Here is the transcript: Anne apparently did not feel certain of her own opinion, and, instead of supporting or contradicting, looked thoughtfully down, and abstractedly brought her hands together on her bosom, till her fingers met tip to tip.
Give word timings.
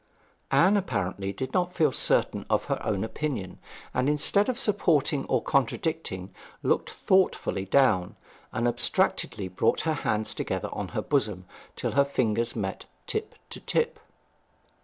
Anne 0.49 0.77
apparently 0.77 1.31
did 1.31 1.53
not 1.53 1.71
feel 1.75 1.91
certain 1.91 2.43
of 2.49 2.65
her 2.65 2.83
own 2.83 3.03
opinion, 3.03 3.59
and, 3.93 4.09
instead 4.09 4.49
of 4.49 4.57
supporting 4.57 5.25
or 5.25 5.43
contradicting, 5.43 6.33
looked 6.63 6.89
thoughtfully 6.89 7.65
down, 7.65 8.15
and 8.51 8.67
abstractedly 8.67 9.47
brought 9.47 9.81
her 9.81 9.93
hands 9.93 10.33
together 10.33 10.69
on 10.73 10.87
her 10.87 11.03
bosom, 11.03 11.45
till 11.75 11.91
her 11.91 12.03
fingers 12.03 12.55
met 12.55 12.85
tip 13.05 13.35
to 13.51 13.59
tip. 13.59 13.99